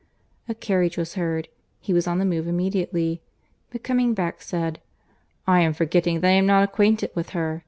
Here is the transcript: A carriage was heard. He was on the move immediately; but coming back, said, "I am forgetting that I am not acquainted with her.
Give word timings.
A 0.49 0.55
carriage 0.55 0.97
was 0.97 1.13
heard. 1.13 1.47
He 1.79 1.93
was 1.93 2.07
on 2.07 2.17
the 2.17 2.25
move 2.25 2.47
immediately; 2.47 3.21
but 3.69 3.83
coming 3.83 4.15
back, 4.15 4.41
said, 4.41 4.79
"I 5.45 5.59
am 5.59 5.73
forgetting 5.73 6.21
that 6.21 6.27
I 6.27 6.31
am 6.31 6.47
not 6.47 6.63
acquainted 6.63 7.11
with 7.13 7.29
her. 7.37 7.59